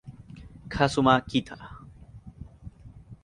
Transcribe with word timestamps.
Kazuma 0.73 1.13
Kita 1.27 1.55